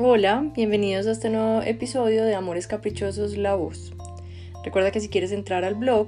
Hola, 0.00 0.52
bienvenidos 0.54 1.08
a 1.08 1.10
este 1.10 1.28
nuevo 1.28 1.60
episodio 1.62 2.24
de 2.24 2.36
Amores 2.36 2.68
Caprichosos 2.68 3.36
La 3.36 3.56
Voz. 3.56 3.92
Recuerda 4.62 4.92
que 4.92 5.00
si 5.00 5.08
quieres 5.08 5.32
entrar 5.32 5.64
al 5.64 5.74
blog, 5.74 6.06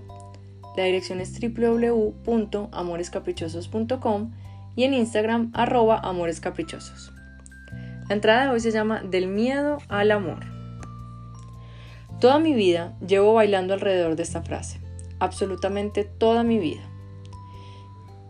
la 0.76 0.84
dirección 0.84 1.20
es 1.20 1.36
www.amorescaprichosos.com 1.40 4.30
y 4.76 4.84
en 4.84 4.94
Instagram 4.94 5.50
arroba 5.54 5.98
amorescaprichosos. 5.98 7.12
La 8.08 8.14
entrada 8.14 8.44
de 8.44 8.50
hoy 8.50 8.60
se 8.60 8.70
llama 8.70 9.02
Del 9.02 9.26
miedo 9.26 9.78
al 9.88 10.12
amor. 10.12 10.46
Toda 12.20 12.38
mi 12.38 12.54
vida 12.54 12.96
llevo 13.04 13.34
bailando 13.34 13.74
alrededor 13.74 14.14
de 14.14 14.22
esta 14.22 14.42
frase, 14.42 14.78
absolutamente 15.18 16.04
toda 16.04 16.44
mi 16.44 16.60
vida. 16.60 16.88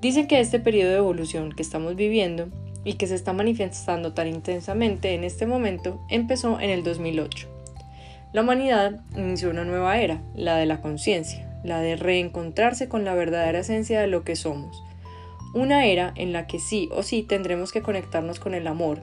Dicen 0.01 0.27
que 0.27 0.41
este 0.41 0.59
periodo 0.59 0.93
de 0.93 0.97
evolución 0.97 1.53
que 1.53 1.61
estamos 1.61 1.97
viviendo 1.97 2.48
y 2.84 2.95
que 2.95 3.07
se 3.07 3.15
está 3.15 3.33
manifestando 3.33 4.12
tan 4.12 4.29
intensamente 4.29 5.15
en 5.15 5.25
este 5.25 5.47
momento 5.47 6.01
empezó 6.09 6.61
en 6.61 6.70
el 6.70 6.83
2008. 6.83 7.48
La 8.33 8.43
humanidad 8.43 9.01
inició 9.16 9.51
una 9.51 9.65
nueva 9.65 9.98
era, 9.98 10.23
la 10.34 10.56
de 10.56 10.66
la 10.66 10.80
conciencia, 10.80 11.51
la 11.65 11.80
de 11.80 11.97
reencontrarse 11.97 12.89
con 12.89 13.05
la 13.05 13.15
verdadera 13.15 13.61
esencia 13.61 14.01
de 14.01 14.06
lo 14.06 14.25
que 14.25 14.37
somos. 14.37 14.83
Una 15.53 15.87
era 15.87 16.12
en 16.16 16.33
la 16.33 16.47
que 16.47 16.61
sí 16.61 16.89
o 16.93 17.03
sí 17.03 17.25
tendremos 17.25 17.73
que 17.73 17.83
conectarnos 17.83 18.39
con 18.39 18.55
el 18.55 18.69
amor. 18.69 19.03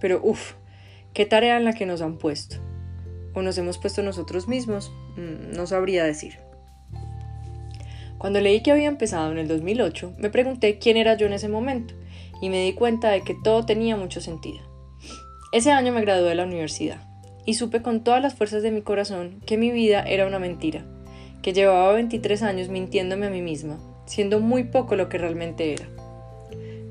Pero 0.00 0.20
uff, 0.22 0.54
qué 1.14 1.26
tarea 1.26 1.56
en 1.56 1.64
la 1.64 1.74
que 1.74 1.86
nos 1.86 2.02
han 2.02 2.18
puesto. 2.18 2.56
¿O 3.34 3.42
nos 3.42 3.56
hemos 3.56 3.78
puesto 3.78 4.02
nosotros 4.02 4.48
mismos? 4.48 4.92
Mm, 5.16 5.54
no 5.56 5.66
sabría 5.66 6.04
decir. 6.04 6.38
Cuando 8.18 8.40
leí 8.40 8.62
que 8.62 8.72
había 8.72 8.88
empezado 8.88 9.30
en 9.30 9.38
el 9.38 9.46
2008, 9.46 10.14
me 10.18 10.30
pregunté 10.30 10.78
quién 10.78 10.96
era 10.96 11.16
yo 11.16 11.26
en 11.26 11.34
ese 11.34 11.48
momento 11.48 11.94
y 12.40 12.50
me 12.50 12.62
di 12.64 12.72
cuenta 12.72 13.10
de 13.10 13.22
que 13.22 13.34
todo 13.34 13.64
tenía 13.64 13.96
mucho 13.96 14.20
sentido. 14.20 14.60
Ese 15.52 15.72
año 15.72 15.92
me 15.92 16.00
gradué 16.00 16.30
de 16.30 16.34
la 16.34 16.44
universidad 16.44 17.00
y 17.44 17.54
supe 17.54 17.82
con 17.82 18.02
todas 18.02 18.20
las 18.20 18.34
fuerzas 18.34 18.62
de 18.62 18.70
mi 18.70 18.82
corazón 18.82 19.40
que 19.46 19.56
mi 19.56 19.70
vida 19.70 20.02
era 20.02 20.26
una 20.26 20.38
mentira, 20.38 20.84
que 21.42 21.52
llevaba 21.52 21.92
23 21.92 22.42
años 22.42 22.68
mintiéndome 22.68 23.26
a 23.26 23.30
mí 23.30 23.40
misma, 23.40 23.78
siendo 24.04 24.40
muy 24.40 24.64
poco 24.64 24.96
lo 24.96 25.08
que 25.08 25.18
realmente 25.18 25.72
era. 25.72 25.86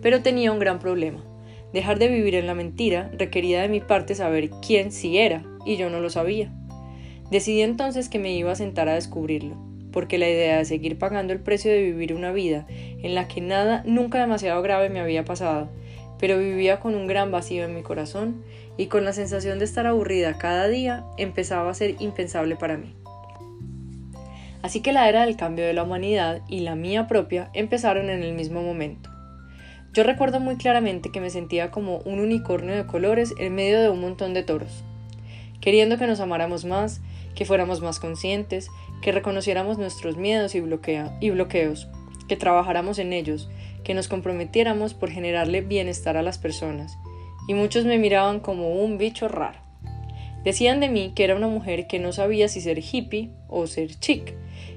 Pero 0.02 0.22
tenía 0.22 0.52
un 0.52 0.60
gran 0.60 0.80
problema. 0.80 1.24
Dejar 1.74 2.00
de 2.00 2.08
vivir 2.08 2.36
en 2.36 2.48
la 2.48 2.56
mentira 2.56 3.12
requería 3.18 3.62
de 3.62 3.68
mi 3.68 3.82
parte 3.82 4.16
saber 4.16 4.50
quién 4.66 4.92
sí 4.92 5.18
era, 5.18 5.44
y 5.66 5.76
yo 5.76 5.90
no 5.90 6.00
lo 6.00 6.10
sabía. 6.10 6.54
Decidí 7.32 7.62
entonces 7.62 8.08
que 8.08 8.20
me 8.20 8.34
iba 8.34 8.52
a 8.52 8.56
sentar 8.56 8.88
a 8.88 8.94
descubrirlo 8.94 9.75
porque 9.96 10.18
la 10.18 10.28
idea 10.28 10.58
de 10.58 10.66
seguir 10.66 11.00
pagando 11.00 11.32
el 11.32 11.40
precio 11.40 11.72
de 11.72 11.82
vivir 11.82 12.14
una 12.14 12.34
vida 12.34 12.66
en 12.70 13.16
la 13.16 13.30
que 13.30 13.40
nada 13.40 13.82
nunca 13.86 14.20
demasiado 14.20 14.62
grave 14.62 14.90
me 14.90 15.00
había 15.00 15.24
pasado, 15.24 15.70
pero 16.20 16.38
vivía 16.38 16.82
con 16.82 16.96
un 16.96 17.08
gran 17.08 17.32
vacío 17.32 17.64
en 17.64 17.74
mi 17.74 17.82
corazón 17.82 18.44
y 18.76 18.88
con 18.88 19.06
la 19.06 19.14
sensación 19.14 19.58
de 19.58 19.64
estar 19.64 19.88
aburrida 19.88 20.38
cada 20.38 20.68
día 20.68 21.06
empezaba 21.18 21.72
a 21.72 21.76
ser 21.76 21.96
impensable 22.00 22.58
para 22.58 22.76
mí. 22.76 22.94
Así 24.62 24.82
que 24.82 24.92
la 24.92 25.08
era 25.08 25.26
del 25.26 25.38
cambio 25.38 25.64
de 25.64 25.74
la 25.74 25.84
humanidad 25.84 26.42
y 26.50 26.60
la 26.60 26.76
mía 26.76 27.08
propia 27.08 27.50
empezaron 27.54 28.10
en 28.10 28.22
el 28.22 28.34
mismo 28.34 28.62
momento. 28.62 29.10
Yo 29.94 30.04
recuerdo 30.04 30.42
muy 30.42 30.58
claramente 30.58 31.10
que 31.10 31.22
me 31.22 31.30
sentía 31.30 31.72
como 31.72 32.00
un 32.00 32.20
unicornio 32.20 32.76
de 32.76 32.86
colores 32.86 33.34
en 33.40 33.56
medio 33.56 33.80
de 33.80 33.88
un 33.88 34.02
montón 34.02 34.34
de 34.34 34.44
toros, 34.44 34.84
queriendo 35.62 35.98
que 35.98 36.06
nos 36.06 36.20
amáramos 36.20 36.66
más, 36.66 37.00
que 37.36 37.46
fuéramos 37.46 37.82
más 37.82 38.00
conscientes, 38.00 38.70
que 39.02 39.12
reconociéramos 39.12 39.78
nuestros 39.78 40.18
miedos 40.18 40.56
y, 40.56 40.62
bloqueos, 40.62 41.88
que 42.28 42.36
trabajáramos 42.38 42.98
en 42.98 43.14
ellos, 43.14 43.50
que 43.84 43.94
nos 43.94 44.08
comprometiéramos 44.08 44.94
por 44.94 45.12
generarle 45.12 45.62
bienestar 45.62 46.18
a 46.18 46.24
las 46.24 46.38
personas. 46.38 46.98
Y 47.48 47.54
muchos 47.54 47.86
me 47.86 48.00
miraban 48.00 48.40
como 48.40 48.70
un 48.70 48.98
bicho 48.98 49.28
raro. 49.28 49.60
Decían 50.44 50.80
de 50.80 50.90
mí 50.90 51.12
que 51.16 51.24
era 51.24 51.36
una 51.36 51.48
mujer 51.48 51.88
que 51.88 52.00
no 52.00 52.12
sabía 52.12 52.48
si 52.48 52.62
ser 52.62 52.80
hippie 52.80 53.30
o 53.48 53.68
ser 53.68 54.00
chic, 54.00 54.34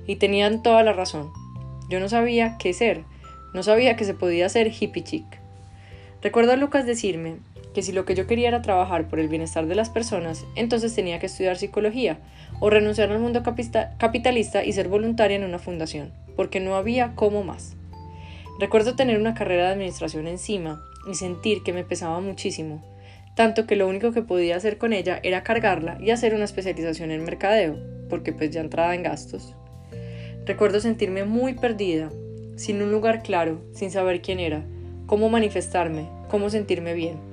y 0.06 0.16
tenían 0.16 0.62
toda 0.62 0.82
la 0.82 0.92
razón. 0.92 1.30
Yo 1.88 2.00
no 2.00 2.08
sabía 2.08 2.56
qué 2.58 2.72
ser, 2.72 3.04
no 3.54 3.62
sabía 3.62 3.96
que 3.96 4.04
se 4.04 4.14
podía 4.14 4.48
ser 4.48 4.72
hippie 4.72 5.04
chic. 5.04 5.26
Recuerdo 6.20 6.52
a 6.52 6.56
Lucas 6.56 6.84
decirme 6.84 7.36
que 7.78 7.82
si 7.82 7.92
lo 7.92 8.04
que 8.04 8.16
yo 8.16 8.26
quería 8.26 8.48
era 8.48 8.60
trabajar 8.60 9.06
por 9.06 9.20
el 9.20 9.28
bienestar 9.28 9.66
de 9.68 9.76
las 9.76 9.88
personas, 9.88 10.44
entonces 10.56 10.96
tenía 10.96 11.20
que 11.20 11.26
estudiar 11.26 11.58
psicología 11.58 12.18
o 12.58 12.70
renunciar 12.70 13.12
al 13.12 13.20
mundo 13.20 13.44
capitalista 13.44 14.64
y 14.64 14.72
ser 14.72 14.88
voluntaria 14.88 15.36
en 15.36 15.44
una 15.44 15.60
fundación, 15.60 16.10
porque 16.34 16.58
no 16.58 16.74
había 16.74 17.14
cómo 17.14 17.44
más. 17.44 17.76
Recuerdo 18.58 18.96
tener 18.96 19.16
una 19.16 19.34
carrera 19.34 19.66
de 19.66 19.74
administración 19.74 20.26
encima 20.26 20.82
y 21.08 21.14
sentir 21.14 21.62
que 21.62 21.72
me 21.72 21.84
pesaba 21.84 22.18
muchísimo, 22.18 22.84
tanto 23.36 23.64
que 23.64 23.76
lo 23.76 23.86
único 23.86 24.10
que 24.10 24.22
podía 24.22 24.56
hacer 24.56 24.76
con 24.76 24.92
ella 24.92 25.20
era 25.22 25.44
cargarla 25.44 25.98
y 26.00 26.10
hacer 26.10 26.34
una 26.34 26.46
especialización 26.46 27.12
en 27.12 27.22
mercadeo, 27.22 27.78
porque 28.10 28.32
pues 28.32 28.50
ya 28.50 28.60
entraba 28.60 28.96
en 28.96 29.04
gastos. 29.04 29.54
Recuerdo 30.46 30.80
sentirme 30.80 31.22
muy 31.22 31.54
perdida, 31.54 32.10
sin 32.56 32.82
un 32.82 32.90
lugar 32.90 33.22
claro, 33.22 33.62
sin 33.72 33.92
saber 33.92 34.20
quién 34.20 34.40
era, 34.40 34.64
cómo 35.06 35.28
manifestarme, 35.28 36.08
cómo 36.28 36.50
sentirme 36.50 36.94
bien. 36.94 37.27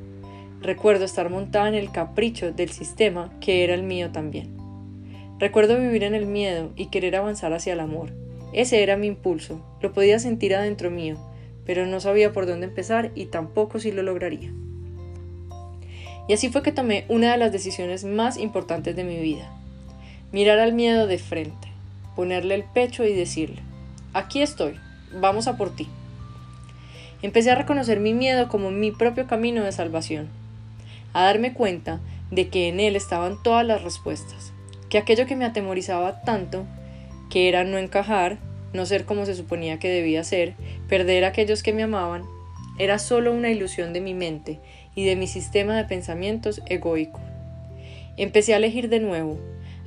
Recuerdo 0.62 1.06
estar 1.06 1.30
montada 1.30 1.68
en 1.68 1.76
el 1.76 1.92
capricho 1.92 2.52
del 2.52 2.70
sistema 2.70 3.32
que 3.40 3.64
era 3.64 3.76
el 3.76 3.84
mío 3.84 4.12
también. 4.12 4.56
Recuerdo 5.38 5.78
vivir 5.78 6.04
en 6.04 6.16
el 6.16 6.26
miedo 6.26 6.72
y 6.76 6.88
querer 6.88 7.16
avanzar 7.16 7.54
hacia 7.54 7.74
el 7.74 7.82
amor. 7.82 8.14
Ese 8.54 8.82
era 8.82 8.96
mi 8.96 9.08
impulso, 9.08 9.62
lo 9.82 9.92
podía 9.92 10.18
sentir 10.18 10.56
adentro 10.56 10.90
mío, 10.90 11.18
pero 11.66 11.86
no 11.86 12.00
sabía 12.00 12.32
por 12.32 12.46
dónde 12.46 12.68
empezar 12.68 13.12
y 13.16 13.26
tampoco 13.26 13.80
si 13.80 13.92
lo 13.92 14.02
lograría. 14.02 14.52
Y 16.28 16.34
así 16.34 16.50
fue 16.50 16.64
que 16.64 16.72
tomé 16.72 17.06
una 17.10 17.34
de 17.34 17.38
las 17.38 17.52
decisiones 17.52 18.06
más 18.06 18.38
importantes 18.38 18.96
de 18.96 19.04
mi 19.04 19.20
vida. 19.20 19.52
Mirar 20.32 20.58
al 20.60 20.74
miedo 20.74 21.06
de 21.06 21.20
frente, 21.20 21.68
ponerle 22.16 22.56
el 22.56 22.64
pecho 22.64 23.04
y 23.04 23.14
decirle, 23.14 23.62
aquí 24.14 24.42
estoy, 24.42 24.80
vamos 25.14 25.48
a 25.48 25.58
por 25.58 25.76
ti. 25.76 25.88
Empecé 27.22 27.52
a 27.52 27.56
reconocer 27.56 28.00
mi 28.00 28.14
miedo 28.14 28.48
como 28.48 28.72
mi 28.72 28.92
propio 28.92 29.28
camino 29.28 29.64
de 29.64 29.72
salvación 29.72 30.30
a 31.16 31.24
darme 31.24 31.53
cuenta 31.53 32.02
de 32.30 32.50
que 32.50 32.68
en 32.68 32.81
él 32.81 32.98
estaban 32.98 33.42
todas 33.42 33.66
las 33.66 33.81
respuestas, 33.81 34.52
que 34.90 34.98
aquello 34.98 35.26
que 35.26 35.38
me 35.38 35.46
atemorizaba 35.46 36.22
tanto, 36.24 36.66
que 37.30 37.48
era 37.48 37.64
no 37.64 37.78
encajar, 37.78 38.38
no 38.74 38.86
ser 38.86 39.06
como 39.06 39.26
se 39.26 39.34
suponía 39.34 39.80
que 39.80 39.88
debía 39.88 40.26
ser, 40.26 40.56
perder 40.90 41.24
a 41.24 41.30
aquellos 41.30 41.64
que 41.64 41.72
me 41.72 41.84
amaban, 41.84 42.24
era 42.78 43.00
solo 43.00 43.31
una 43.31 43.50
ilusión 43.50 43.94
de 43.94 44.02
mi 44.02 44.14
mente 44.14 44.59
y 44.94 45.06
de 45.06 45.16
mi 45.16 45.28
sistema 45.28 45.78
de 45.78 45.86
pensamientos 45.86 46.62
egoico. 46.68 47.22
Empecé 48.18 48.53
a 48.53 48.58
elegir 48.58 48.90
de 48.90 49.00
nuevo, 49.00 49.40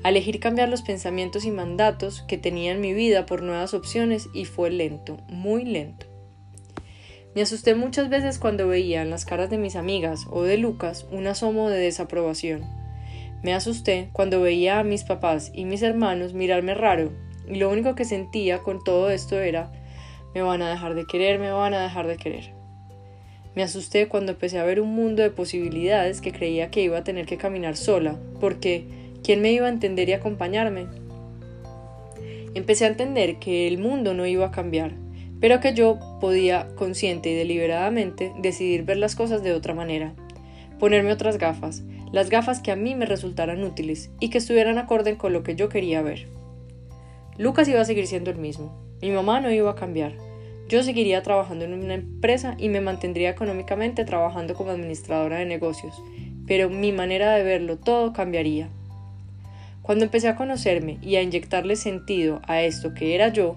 a 0.05 0.09
elegir 0.09 0.41
cambiar 0.41 0.71
los 0.71 0.81
pensamientos 0.81 1.45
y 1.45 1.51
mandatos 1.51 2.23
que 2.23 2.39
tenía 2.39 2.73
en 2.73 2.81
mi 2.81 2.95
vida 2.95 3.27
por 3.27 3.43
nuevas 3.43 3.75
opciones 3.75 4.31
y 4.33 4.47
fue 4.47 4.71
lento, 4.71 5.19
muy 5.29 5.67
lento. 5.67 6.08
Me 7.39 7.43
asusté 7.43 7.77
muchas 7.77 8.09
veces 8.09 8.37
cuando 8.41 8.67
veía 8.67 9.01
en 9.01 9.11
las 9.11 9.25
caras 9.25 9.49
de 9.49 9.59
mis 9.59 9.77
amigas 9.77 10.27
o 10.29 10.43
de 10.43 10.59
Lucas 10.59 11.07
un 11.13 11.29
asomo 11.29 11.71
de 11.71 11.79
desaprobación. 11.79 12.65
Me 13.45 13.55
asusté 13.55 14.09
cuando 14.13 14.41
veía 14.41 14.81
a 14.81 14.83
mis 14.83 15.05
papás 15.05 15.53
y 15.55 15.65
mis 15.65 15.83
hermanos 15.83 16.33
mirarme 16.33 16.75
raro 16.75 17.13
y 17.49 17.55
lo 17.55 17.71
único 17.71 17.95
que 17.95 18.05
sentía 18.05 18.59
con 18.59 18.83
todo 18.83 19.09
esto 19.11 19.39
era 19.39 19.71
me 20.35 20.43
van 20.43 20.63
a 20.63 20.71
dejar 20.71 20.97
de 20.97 21.07
querer, 21.07 21.39
me 21.39 21.53
van 21.53 21.75
a 21.75 21.83
dejar 21.85 22.09
de 22.09 22.17
querer. 22.17 22.53
Me 23.55 23.63
asusté 23.63 24.09
cuando 24.09 24.33
empecé 24.33 24.59
a 24.59 24.65
ver 24.65 24.81
un 24.81 24.93
mundo 24.93 25.23
de 25.23 25.31
posibilidades 25.31 26.21
que 26.21 26.33
creía 26.33 26.73
que 26.73 26.83
iba 26.83 26.99
a 26.99 27.05
tener 27.05 27.27
que 27.27 27.37
caminar 27.37 27.77
sola, 27.77 28.19
porque 28.41 28.89
¿quién 29.23 29.43
me 29.43 29.53
iba 29.53 29.67
a 29.67 29.71
entender 29.71 30.09
y 30.09 30.13
acompañarme? 30.15 30.89
Empecé 32.55 32.87
a 32.87 32.89
entender 32.89 33.39
que 33.39 33.69
el 33.69 33.79
mundo 33.79 34.13
no 34.13 34.27
iba 34.27 34.47
a 34.47 34.51
cambiar, 34.51 34.95
pero 35.41 35.61
que 35.61 35.75
yo 35.75 35.99
podía 36.21 36.69
consciente 36.77 37.31
y 37.31 37.35
deliberadamente 37.35 38.33
decidir 38.39 38.85
ver 38.85 38.97
las 38.97 39.15
cosas 39.15 39.43
de 39.43 39.53
otra 39.53 39.75
manera, 39.75 40.15
ponerme 40.79 41.13
otras 41.13 41.39
gafas, 41.39 41.83
las 42.13 42.31
gafas 42.31 42.61
que 42.61 42.73
a 42.73 42.77
mí 42.77 42.95
me 42.95 43.07
resultaran 43.07 43.65
útiles 43.65 44.11
y 44.21 44.31
que 44.31 44.39
estuvieran 44.39 44.79
acorde 44.79 45.17
con 45.17 45.33
lo 45.33 45.43
que 45.43 45.55
yo 45.55 45.69
quería 45.69 46.03
ver. 46.03 46.27
Lucas 47.37 47.69
iba 47.69 47.81
a 47.81 47.85
seguir 47.85 48.07
siendo 48.07 48.31
el 48.31 48.39
mismo, 48.39 48.73
mi 49.01 49.11
mamá 49.11 49.41
no 49.41 49.51
iba 49.53 49.71
a 49.71 49.77
cambiar, 49.77 50.15
yo 50.69 50.83
seguiría 50.83 51.23
trabajando 51.23 51.65
en 51.65 51.73
una 51.73 51.95
empresa 51.95 52.55
y 52.59 52.69
me 52.69 52.83
mantendría 52.83 53.31
económicamente 53.31 54.05
trabajando 54.05 54.55
como 54.55 54.71
administradora 54.71 55.39
de 55.39 55.47
negocios, 55.47 55.95
pero 56.47 56.69
mi 56.69 56.93
manera 56.93 57.35
de 57.35 57.43
verlo 57.43 57.79
todo 57.79 58.13
cambiaría. 58.13 58.69
Cuando 59.81 60.05
empecé 60.05 60.29
a 60.29 60.37
conocerme 60.37 60.99
y 61.01 61.17
a 61.17 61.23
inyectarle 61.23 61.77
sentido 61.77 62.43
a 62.47 62.61
esto 62.61 62.93
que 62.93 63.15
era 63.15 63.29
yo, 63.29 63.57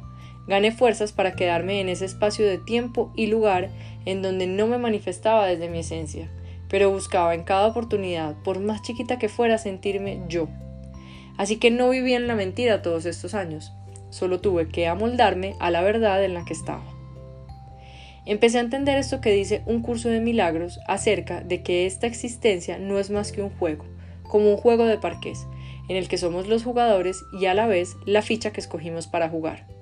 Gané 0.51 0.73
fuerzas 0.73 1.13
para 1.13 1.31
quedarme 1.31 1.79
en 1.79 1.87
ese 1.87 2.03
espacio 2.03 2.45
de 2.45 2.57
tiempo 2.57 3.13
y 3.15 3.27
lugar 3.27 3.69
en 4.03 4.21
donde 4.21 4.47
no 4.47 4.67
me 4.67 4.77
manifestaba 4.77 5.47
desde 5.47 5.69
mi 5.69 5.79
esencia, 5.79 6.29
pero 6.67 6.91
buscaba 6.91 7.33
en 7.33 7.43
cada 7.43 7.67
oportunidad, 7.67 8.35
por 8.43 8.59
más 8.59 8.81
chiquita 8.81 9.17
que 9.17 9.29
fuera, 9.29 9.57
sentirme 9.57 10.21
yo. 10.27 10.49
Así 11.37 11.55
que 11.55 11.71
no 11.71 11.89
viví 11.89 12.15
en 12.15 12.27
la 12.27 12.35
mentira 12.35 12.81
todos 12.81 13.05
estos 13.05 13.33
años, 13.33 13.71
solo 14.09 14.41
tuve 14.41 14.67
que 14.67 14.87
amoldarme 14.87 15.55
a 15.61 15.71
la 15.71 15.83
verdad 15.83 16.21
en 16.21 16.33
la 16.33 16.43
que 16.43 16.51
estaba. 16.51 16.83
Empecé 18.25 18.57
a 18.57 18.61
entender 18.61 18.97
esto 18.97 19.21
que 19.21 19.31
dice 19.31 19.61
un 19.65 19.81
curso 19.81 20.09
de 20.09 20.19
milagros 20.19 20.81
acerca 20.85 21.39
de 21.39 21.63
que 21.63 21.85
esta 21.85 22.07
existencia 22.07 22.77
no 22.77 22.99
es 22.99 23.09
más 23.09 23.31
que 23.31 23.41
un 23.41 23.51
juego, 23.51 23.85
como 24.23 24.49
un 24.49 24.57
juego 24.57 24.83
de 24.83 24.97
parqués, 24.97 25.47
en 25.87 25.95
el 25.95 26.09
que 26.09 26.17
somos 26.17 26.49
los 26.49 26.65
jugadores 26.65 27.23
y 27.39 27.45
a 27.45 27.53
la 27.53 27.67
vez 27.67 27.95
la 28.05 28.21
ficha 28.21 28.51
que 28.51 28.59
escogimos 28.59 29.07
para 29.07 29.29
jugar. 29.29 29.80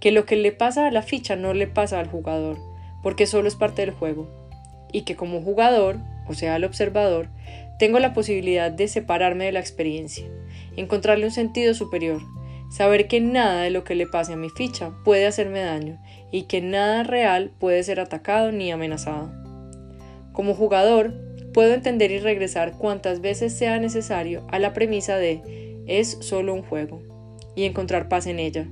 Que 0.00 0.12
lo 0.12 0.24
que 0.26 0.36
le 0.36 0.52
pasa 0.52 0.86
a 0.86 0.90
la 0.90 1.02
ficha 1.02 1.36
no 1.36 1.54
le 1.54 1.66
pasa 1.66 1.98
al 1.98 2.08
jugador, 2.08 2.58
porque 3.02 3.26
solo 3.26 3.48
es 3.48 3.56
parte 3.56 3.82
del 3.82 3.94
juego. 3.94 4.28
Y 4.92 5.02
que 5.02 5.16
como 5.16 5.42
jugador, 5.42 5.98
o 6.28 6.34
sea, 6.34 6.56
el 6.56 6.64
observador, 6.64 7.28
tengo 7.78 7.98
la 7.98 8.12
posibilidad 8.12 8.70
de 8.70 8.88
separarme 8.88 9.44
de 9.44 9.52
la 9.52 9.60
experiencia, 9.60 10.26
encontrarle 10.76 11.26
un 11.26 11.30
sentido 11.30 11.74
superior, 11.74 12.22
saber 12.70 13.08
que 13.08 13.20
nada 13.20 13.62
de 13.62 13.70
lo 13.70 13.84
que 13.84 13.94
le 13.94 14.06
pase 14.06 14.32
a 14.32 14.36
mi 14.36 14.50
ficha 14.50 14.92
puede 15.04 15.26
hacerme 15.26 15.60
daño 15.60 15.98
y 16.30 16.42
que 16.42 16.60
nada 16.60 17.02
real 17.02 17.52
puede 17.58 17.82
ser 17.82 18.00
atacado 18.00 18.52
ni 18.52 18.70
amenazado. 18.70 19.30
Como 20.32 20.54
jugador, 20.54 21.14
puedo 21.52 21.74
entender 21.74 22.10
y 22.10 22.18
regresar 22.18 22.76
cuantas 22.76 23.20
veces 23.20 23.56
sea 23.56 23.78
necesario 23.78 24.46
a 24.50 24.58
la 24.58 24.72
premisa 24.72 25.16
de 25.16 25.42
es 25.86 26.18
solo 26.20 26.52
un 26.54 26.62
juego 26.62 27.02
y 27.56 27.64
encontrar 27.64 28.08
paz 28.08 28.26
en 28.26 28.38
ella. 28.38 28.68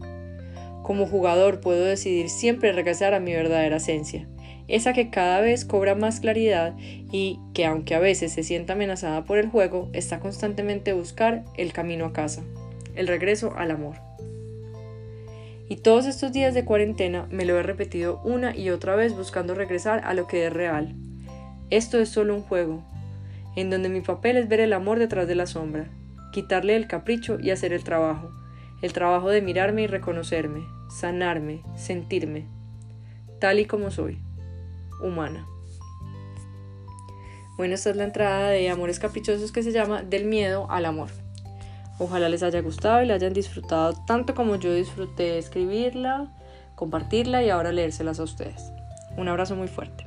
Como 0.87 1.09
jugador 1.09 1.59
puedo 1.59 1.85
decidir 1.85 2.31
siempre 2.31 2.71
regresar 2.71 3.13
a 3.13 3.19
mi 3.19 3.33
verdadera 3.33 3.79
esencia, 3.79 4.29
esa 4.69 4.93
que 4.93 5.11
cada 5.11 5.41
vez 5.41 5.65
cobra 5.65 5.97
más 5.97 6.21
claridad 6.21 6.77
y 6.79 7.41
que 7.55 7.67
aunque 7.67 7.97
a 7.97 7.99
veces 7.99 8.33
se 8.33 8.45
sienta 8.45 8.75
amenazada 8.75 9.25
por 9.25 9.39
el 9.39 9.49
juego, 9.49 9.91
está 9.95 10.21
constantemente 10.21 10.93
buscar 10.93 11.43
el 11.57 11.73
camino 11.73 12.05
a 12.05 12.13
casa, 12.13 12.45
el 12.95 13.09
regreso 13.09 13.53
al 13.57 13.73
amor. 13.73 13.97
Y 15.69 15.75
todos 15.79 16.07
estos 16.07 16.33
días 16.33 16.55
de 16.55 16.65
cuarentena 16.65 17.27
me 17.33 17.45
lo 17.45 17.59
he 17.59 17.65
repetido 17.65 18.21
una 18.23 18.55
y 18.55 18.71
otra 18.71 18.95
vez 18.95 19.13
buscando 19.13 19.57
regresar 19.57 20.03
a 20.05 20.15
lo 20.15 20.29
que 20.29 20.47
es 20.47 20.53
real. 20.53 20.95
Esto 21.69 21.99
es 21.99 22.11
solo 22.11 22.33
un 22.33 22.43
juego, 22.43 22.85
en 23.57 23.71
donde 23.71 23.89
mi 23.89 24.03
papel 24.03 24.37
es 24.37 24.47
ver 24.47 24.61
el 24.61 24.73
amor 24.73 25.01
detrás 25.01 25.27
de 25.27 25.35
la 25.35 25.47
sombra, 25.47 25.91
quitarle 26.31 26.77
el 26.77 26.87
capricho 26.87 27.39
y 27.41 27.51
hacer 27.51 27.73
el 27.73 27.83
trabajo, 27.83 28.31
el 28.83 28.93
trabajo 28.93 29.31
de 29.31 29.43
mirarme 29.43 29.83
y 29.83 29.87
reconocerme, 29.87 30.67
sanarme, 30.91 31.63
sentirme, 31.77 32.47
tal 33.41 33.59
y 33.59 33.67
como 33.67 33.91
soy, 33.91 34.19
humana. 35.03 35.47
Bueno, 37.57 37.75
esta 37.75 37.91
es 37.91 37.97
la 37.97 38.05
entrada 38.05 38.51
de 38.51 38.69
Amores 38.69 38.99
Caprichosos 38.99 39.51
que 39.51 39.63
se 39.63 39.73
llama 39.73 40.03
Del 40.03 40.27
miedo 40.27 40.71
al 40.71 40.85
amor. 40.85 41.09
Ojalá 41.99 42.29
les 42.29 42.43
haya 42.43 42.61
gustado 42.61 43.03
y 43.03 43.07
la 43.07 43.15
hayan 43.15 43.33
disfrutado 43.33 43.95
tanto 44.07 44.35
como 44.35 44.57
yo 44.57 44.75
disfruté 44.75 45.39
escribirla, 45.39 46.35
compartirla 46.75 47.43
y 47.43 47.49
ahora 47.49 47.73
leérselas 47.73 48.21
a 48.21 48.25
ustedes. 48.25 48.71
Un 49.17 49.29
abrazo 49.29 49.57
muy 49.57 49.69
fuerte. 49.69 50.07